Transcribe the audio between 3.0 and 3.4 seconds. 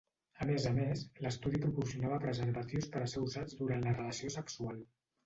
a ser